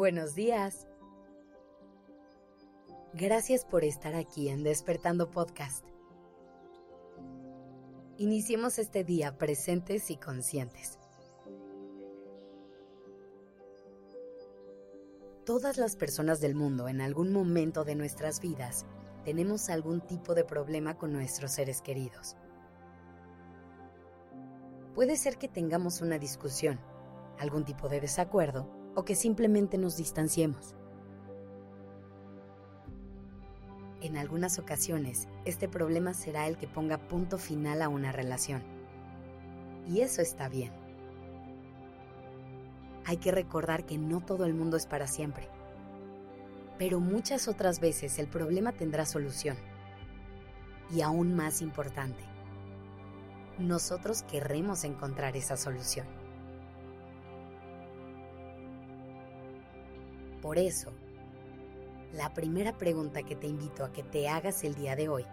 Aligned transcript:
Buenos 0.00 0.34
días. 0.34 0.88
Gracias 3.12 3.66
por 3.66 3.84
estar 3.84 4.14
aquí 4.14 4.48
en 4.48 4.62
Despertando 4.62 5.30
Podcast. 5.30 5.84
Iniciemos 8.16 8.78
este 8.78 9.04
día 9.04 9.36
presentes 9.36 10.10
y 10.10 10.16
conscientes. 10.16 10.98
Todas 15.44 15.76
las 15.76 15.96
personas 15.96 16.40
del 16.40 16.54
mundo 16.54 16.88
en 16.88 17.02
algún 17.02 17.30
momento 17.30 17.84
de 17.84 17.94
nuestras 17.94 18.40
vidas 18.40 18.86
tenemos 19.26 19.68
algún 19.68 20.00
tipo 20.00 20.34
de 20.34 20.44
problema 20.44 20.96
con 20.96 21.12
nuestros 21.12 21.52
seres 21.52 21.82
queridos. 21.82 22.38
Puede 24.94 25.16
ser 25.16 25.36
que 25.36 25.48
tengamos 25.48 26.00
una 26.00 26.18
discusión, 26.18 26.80
algún 27.38 27.66
tipo 27.66 27.90
de 27.90 28.00
desacuerdo 28.00 28.79
o 28.94 29.04
que 29.04 29.14
simplemente 29.14 29.78
nos 29.78 29.96
distanciemos. 29.96 30.74
En 34.02 34.16
algunas 34.16 34.58
ocasiones, 34.58 35.28
este 35.44 35.68
problema 35.68 36.14
será 36.14 36.46
el 36.46 36.56
que 36.56 36.66
ponga 36.66 36.96
punto 36.96 37.36
final 37.36 37.82
a 37.82 37.88
una 37.88 38.12
relación. 38.12 38.62
Y 39.86 40.00
eso 40.00 40.22
está 40.22 40.48
bien. 40.48 40.72
Hay 43.04 43.18
que 43.18 43.30
recordar 43.30 43.84
que 43.84 43.98
no 43.98 44.20
todo 44.20 44.46
el 44.46 44.54
mundo 44.54 44.76
es 44.76 44.86
para 44.86 45.06
siempre. 45.06 45.48
Pero 46.78 47.00
muchas 47.00 47.46
otras 47.46 47.80
veces 47.80 48.18
el 48.18 48.26
problema 48.26 48.72
tendrá 48.72 49.04
solución. 49.04 49.56
Y 50.90 51.02
aún 51.02 51.34
más 51.34 51.60
importante, 51.60 52.24
nosotros 53.58 54.22
querremos 54.22 54.84
encontrar 54.84 55.36
esa 55.36 55.56
solución. 55.56 56.06
Por 60.42 60.58
eso, 60.58 60.90
la 62.12 62.32
primera 62.32 62.76
pregunta 62.76 63.22
que 63.22 63.36
te 63.36 63.46
invito 63.46 63.84
a 63.84 63.92
que 63.92 64.02
te 64.02 64.28
hagas 64.28 64.64
el 64.64 64.74
día 64.74 64.96
de 64.96 65.08
hoy 65.08 65.26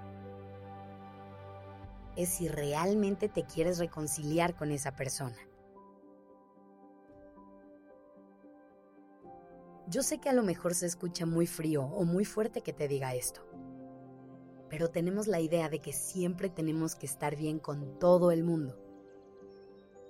es 2.17 2.29
si 2.29 2.47
realmente 2.47 3.29
te 3.29 3.45
quieres 3.45 3.77
reconciliar 3.77 4.55
con 4.55 4.71
esa 4.71 4.95
persona. 4.95 5.37
Yo 9.87 10.03
sé 10.03 10.19
que 10.19 10.27
a 10.27 10.33
lo 10.33 10.43
mejor 10.43 10.75
se 10.75 10.85
escucha 10.85 11.25
muy 11.25 11.47
frío 11.47 11.83
o 11.83 12.03
muy 12.03 12.25
fuerte 12.25 12.61
que 12.61 12.73
te 12.73 12.89
diga 12.89 13.15
esto, 13.15 13.41
pero 14.69 14.89
tenemos 14.89 15.27
la 15.27 15.39
idea 15.39 15.69
de 15.69 15.79
que 15.79 15.93
siempre 15.93 16.49
tenemos 16.49 16.95
que 16.95 17.05
estar 17.05 17.37
bien 17.37 17.59
con 17.59 17.97
todo 17.97 18.31
el 18.31 18.43
mundo 18.43 18.77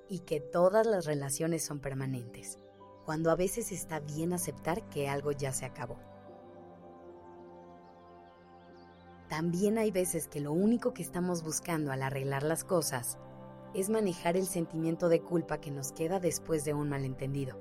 y 0.10 0.20
que 0.20 0.40
todas 0.40 0.88
las 0.88 1.06
relaciones 1.06 1.64
son 1.64 1.80
permanentes, 1.80 2.58
cuando 3.08 3.32
a 3.32 3.38
veces 3.38 3.72
está 3.72 4.02
bien 4.02 4.34
aceptar 4.34 4.84
que 4.90 5.08
algo 5.08 5.32
ya 5.32 5.54
se 5.54 5.64
acabó. 5.64 5.96
También 9.30 9.78
hay 9.78 9.92
veces 9.92 10.28
que 10.28 10.42
lo 10.42 10.52
único 10.52 10.94
que 10.94 11.04
estamos 11.04 11.42
buscando 11.42 11.94
al 11.94 12.04
arreglar 12.04 12.44
las 12.44 12.66
cosas 12.66 13.18
es 13.74 13.90
manejar 13.90 14.36
el 14.36 14.46
sentimiento 14.46 15.08
de 15.08 15.22
culpa 15.22 15.62
que 15.62 15.72
nos 15.72 15.94
queda 15.94 16.20
después 16.20 16.66
de 16.66 16.74
un 16.74 16.90
malentendido. 16.90 17.58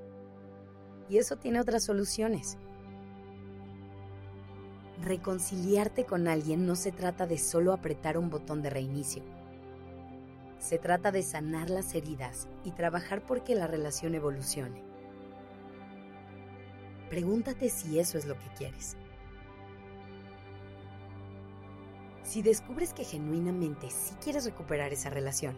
Y 1.09 1.19
eso 1.19 1.37
tiene 1.37 1.61
otras 1.61 1.85
soluciones. 1.85 2.59
Reconciliarte 5.01 6.07
con 6.07 6.27
alguien 6.27 6.67
no 6.67 6.75
se 6.75 6.91
trata 6.91 7.29
de 7.29 7.39
solo 7.39 7.73
apretar 7.73 8.19
un 8.19 8.31
botón 8.31 8.63
de 8.63 8.71
reinicio. 8.71 9.23
Se 10.59 10.79
trata 10.79 11.13
de 11.13 11.23
sanar 11.23 11.71
las 11.71 11.95
heridas 11.95 12.49
y 12.65 12.73
trabajar 12.73 13.25
porque 13.25 13.55
la 13.55 13.69
relación 13.69 14.17
evolucione. 14.17 14.86
Pregúntate 17.09 17.71
si 17.71 17.99
eso 17.99 18.19
es 18.19 18.27
lo 18.27 18.35
que 18.35 18.49
quieres. 18.57 18.97
Si 22.25 22.43
descubres 22.43 22.93
que 22.93 23.05
genuinamente 23.05 23.89
sí 23.91 24.17
quieres 24.23 24.45
recuperar 24.45 24.93
esa 24.93 25.11
relación, 25.11 25.57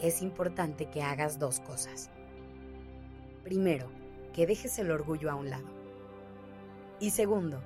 es 0.00 0.20
importante 0.20 0.90
que 0.90 1.02
hagas 1.02 1.38
dos 1.38 1.60
cosas. 1.60 2.10
Primero, 3.42 3.88
que 4.34 4.46
dejes 4.46 4.78
el 4.78 4.90
orgullo 4.90 5.30
a 5.30 5.34
un 5.34 5.48
lado. 5.48 5.66
Y 7.00 7.10
segundo, 7.10 7.62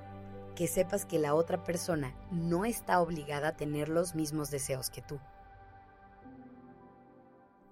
que 0.54 0.68
sepas 0.68 1.04
que 1.04 1.18
la 1.18 1.34
otra 1.34 1.64
persona 1.64 2.14
no 2.30 2.64
está 2.64 3.00
obligada 3.00 3.48
a 3.48 3.56
tener 3.56 3.88
los 3.88 4.14
mismos 4.14 4.50
deseos 4.50 4.90
que 4.90 5.02
tú. 5.02 5.18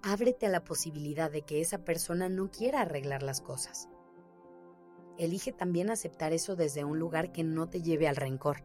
Ábrete 0.01 0.45
a 0.45 0.49
la 0.49 0.63
posibilidad 0.63 1.31
de 1.31 1.41
que 1.41 1.61
esa 1.61 1.79
persona 1.79 2.29
no 2.29 2.51
quiera 2.51 2.81
arreglar 2.81 3.23
las 3.23 3.41
cosas. 3.41 3.89
Elige 5.17 5.51
también 5.51 5.89
aceptar 5.89 6.33
eso 6.33 6.55
desde 6.55 6.83
un 6.83 6.99
lugar 6.99 7.31
que 7.31 7.43
no 7.43 7.67
te 7.69 7.81
lleve 7.81 8.07
al 8.07 8.15
rencor 8.15 8.63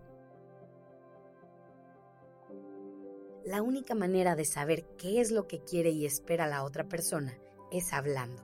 La 3.44 3.60
única 3.60 3.96
manera 3.96 4.36
de 4.36 4.44
saber 4.44 4.84
qué 4.96 5.20
es 5.20 5.32
lo 5.32 5.48
que 5.48 5.64
quiere 5.64 5.90
y 5.90 6.06
espera 6.06 6.46
la 6.46 6.62
otra 6.62 6.84
persona 6.84 7.36
es 7.72 7.92
hablando, 7.92 8.40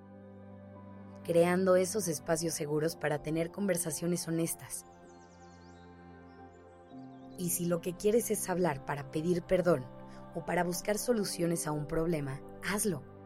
creando 1.23 1.77
esos 1.77 2.09
espacios 2.09 2.55
seguros 2.55 2.97
para 2.97 3.23
tener 3.23 3.53
conversaciones 3.53 4.27
honestas. 4.27 4.87
Y 7.39 7.51
si 7.51 7.67
lo 7.67 7.81
que 7.81 7.97
quieres 7.97 8.33
es 8.33 8.49
hablar 8.49 8.85
para 8.85 9.13
pedir 9.13 9.43
perdón 9.43 9.85
o 10.35 10.45
para 10.45 10.65
buscar 10.65 10.99
soluciones 10.99 11.69
a 11.69 11.73
un 11.73 11.87
problema, 11.87 12.41
hazlo. 12.69 13.18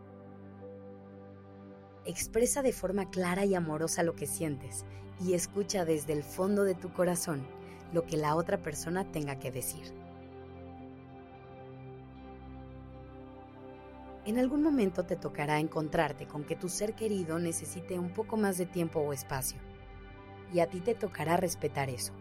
Expresa 2.05 2.63
de 2.63 2.73
forma 2.73 3.11
clara 3.11 3.45
y 3.45 3.55
amorosa 3.55 4.03
lo 4.03 4.17
que 4.17 4.27
sientes 4.27 4.85
y 5.21 5.35
escucha 5.35 5.85
desde 5.85 6.13
el 6.13 6.25
fondo 6.25 6.65
de 6.65 6.75
tu 6.75 6.93
corazón 6.93 7.47
lo 7.93 8.07
que 8.07 8.17
la 8.17 8.35
otra 8.35 8.59
persona 8.59 9.05
tenga 9.13 9.39
que 9.39 9.53
decir. 9.53 9.95
En 14.25 14.39
algún 14.39 14.63
momento 14.63 15.05
te 15.05 15.15
tocará 15.15 15.61
encontrarte 15.61 16.27
con 16.27 16.43
que 16.43 16.57
tu 16.57 16.69
ser 16.69 16.95
querido 16.95 17.39
necesite 17.39 17.99
un 17.99 18.11
poco 18.11 18.37
más 18.37 18.59
de 18.59 18.67
tiempo 18.67 18.99
o 18.99 19.13
espacio, 19.13 19.59
y 20.53 20.59
a 20.59 20.69
ti 20.69 20.81
te 20.81 20.95
tocará 20.95 21.37
respetar 21.37 21.89
eso. 21.89 22.13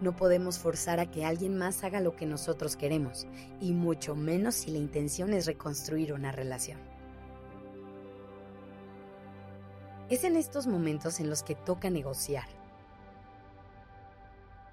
No 0.00 0.16
podemos 0.16 0.58
forzar 0.58 0.98
a 0.98 1.10
que 1.10 1.24
alguien 1.24 1.58
más 1.58 1.84
haga 1.84 2.00
lo 2.00 2.16
que 2.16 2.26
nosotros 2.26 2.76
queremos, 2.76 3.26
y 3.60 3.72
mucho 3.72 4.16
menos 4.16 4.54
si 4.54 4.70
la 4.70 4.78
intención 4.78 5.32
es 5.32 5.46
reconstruir 5.46 6.12
una 6.12 6.32
relación. 6.32 6.89
Es 10.10 10.24
en 10.24 10.34
estos 10.34 10.66
momentos 10.66 11.20
en 11.20 11.30
los 11.30 11.44
que 11.44 11.54
toca 11.54 11.88
negociar. 11.88 12.48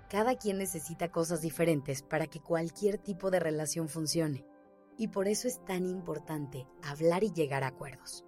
Cada 0.10 0.36
quien 0.36 0.58
necesita 0.58 1.12
cosas 1.12 1.42
diferentes 1.42 2.02
para 2.02 2.26
que 2.26 2.40
cualquier 2.40 2.98
tipo 2.98 3.30
de 3.30 3.40
relación 3.40 3.88
funcione 3.88 4.48
y 4.98 5.10
por 5.10 5.28
eso 5.28 5.48
es 5.48 5.64
tan 5.64 5.86
importante 5.86 6.66
hablar 6.82 7.24
y 7.24 7.32
llegar 7.32 7.64
a 7.64 7.68
acuerdos. 7.68 8.26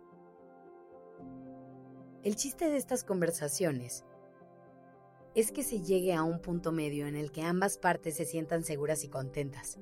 El 2.22 2.36
chiste 2.36 2.70
de 2.70 2.78
estas 2.78 3.04
conversaciones 3.04 4.06
es 5.34 5.52
que 5.52 5.64
se 5.64 5.82
llegue 5.82 6.14
a 6.14 6.22
un 6.22 6.40
punto 6.40 6.72
medio 6.72 7.08
en 7.08 7.16
el 7.16 7.32
que 7.32 7.42
ambas 7.42 7.80
partes 7.80 8.18
se 8.18 8.26
sientan 8.26 8.64
seguras 8.64 9.04
y 9.04 9.10
contentas. 9.10 9.80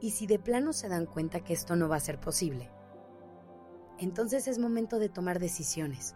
Y 0.00 0.12
si 0.12 0.28
de 0.28 0.38
plano 0.38 0.72
se 0.72 0.88
dan 0.88 1.06
cuenta 1.06 1.42
que 1.42 1.54
esto 1.54 1.74
no 1.74 1.88
va 1.88 1.96
a 1.96 2.00
ser 2.00 2.20
posible, 2.20 2.70
entonces 3.98 4.48
es 4.48 4.58
momento 4.58 4.98
de 4.98 5.08
tomar 5.08 5.38
decisiones, 5.38 6.14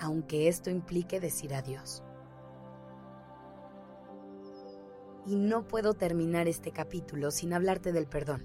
aunque 0.00 0.48
esto 0.48 0.70
implique 0.70 1.20
decir 1.20 1.54
adiós. 1.54 2.02
y 5.26 5.34
no 5.34 5.66
puedo 5.66 5.94
terminar 5.94 6.46
este 6.46 6.70
capítulo 6.70 7.30
sin 7.30 7.52
hablarte 7.52 7.92
del 7.92 8.06
perdón. 8.06 8.44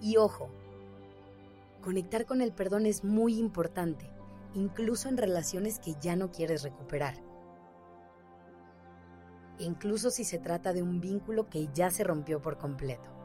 Y 0.00 0.16
ojo, 0.16 0.50
conectar 1.80 2.26
con 2.26 2.42
el 2.42 2.52
perdón 2.52 2.86
es 2.86 3.04
muy 3.04 3.38
importante, 3.38 4.10
incluso 4.54 5.08
en 5.08 5.16
relaciones 5.16 5.78
que 5.78 5.94
ya 6.00 6.16
no 6.16 6.30
quieres 6.32 6.62
recuperar. 6.62 7.14
Incluso 9.60 10.10
si 10.10 10.24
se 10.24 10.38
trata 10.38 10.72
de 10.72 10.82
un 10.82 11.00
vínculo 11.00 11.48
que 11.48 11.68
ya 11.72 11.90
se 11.90 12.04
rompió 12.04 12.40
por 12.42 12.58
completo. 12.58 13.17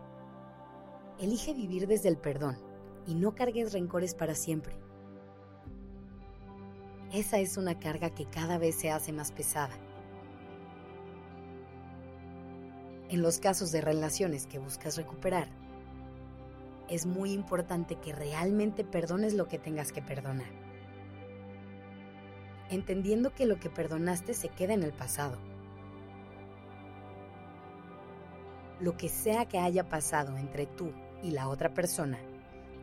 Elige 1.20 1.54
vivir 1.54 1.88
desde 1.88 2.10
el 2.10 2.18
perdón 2.18 2.58
y 3.06 3.16
no 3.16 3.36
cargues 3.36 3.74
rencores 3.74 4.16
para 4.16 4.36
siempre. 4.36 4.76
Esa 7.12 7.40
es 7.40 7.58
una 7.58 7.80
carga 7.80 8.10
que 8.10 8.26
cada 8.26 8.58
vez 8.58 8.76
se 8.76 8.90
hace 8.90 9.12
más 9.12 9.32
pesada 9.32 9.78
En 13.14 13.22
los 13.22 13.38
casos 13.38 13.72
de 13.72 13.80
relaciones 13.80 14.48
que 14.48 14.58
buscas 14.58 14.98
recuperar, 14.98 15.48
es 16.90 17.06
muy 17.06 17.32
importante 17.32 17.96
que 17.98 18.12
realmente 18.12 18.84
perdones 18.84 19.36
lo 19.36 19.48
que 19.48 19.60
tengas 19.60 19.92
que 19.92 20.02
perdonar, 20.02 20.50
entendiendo 22.72 23.32
que 23.32 23.46
lo 23.46 23.60
que 23.60 23.70
perdonaste 23.70 24.34
se 24.34 24.50
queda 24.50 24.74
en 24.74 24.82
el 24.82 24.94
pasado. 24.94 25.38
Lo 28.84 28.98
que 28.98 29.08
sea 29.08 29.46
que 29.46 29.60
haya 29.60 29.88
pasado 29.88 30.38
entre 30.38 30.66
tú 30.66 30.92
y 31.22 31.32
la 31.32 31.48
otra 31.48 31.74
persona, 31.74 32.20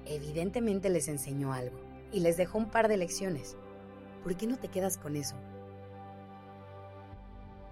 evidentemente 0.07 0.89
les 0.89 1.09
enseñó 1.09 1.53
algo 1.53 1.79
y 2.11 2.21
les 2.21 2.39
dejó 2.39 2.57
un 2.57 2.71
par 2.71 2.89
de 2.89 2.97
lecciones. 2.97 3.59
¿Por 4.23 4.35
qué 4.35 4.47
no 4.47 4.57
te 4.57 4.69
quedas 4.69 4.97
con 4.97 5.15
eso? 5.15 5.37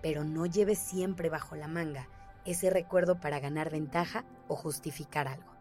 Pero 0.02 0.24
no 0.24 0.44
lleves 0.44 0.78
siempre 0.78 1.30
bajo 1.30 1.56
la 1.56 1.68
manga 1.68 2.06
ese 2.44 2.68
recuerdo 2.68 3.18
para 3.18 3.40
ganar 3.40 3.70
ventaja 3.70 4.26
o 4.46 4.56
justificar 4.56 5.26
algo. 5.26 5.54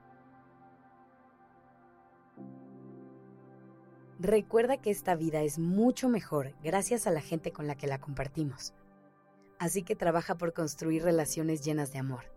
Recuerda 4.19 4.75
que 4.75 4.91
esta 4.91 5.15
vida 5.15 5.41
es 5.41 5.57
mucho 5.57 6.09
mejor 6.09 6.53
gracias 6.61 7.07
a 7.07 7.11
la 7.11 7.21
gente 7.21 7.53
con 7.53 7.65
la 7.65 7.75
que 7.75 7.87
la 7.87 8.01
compartimos. 8.01 8.73
Así 9.57 9.83
que 9.83 9.95
trabaja 9.95 10.35
por 10.35 10.51
construir 10.51 11.03
relaciones 11.03 11.63
llenas 11.63 11.93
de 11.93 11.99
amor. 11.99 12.36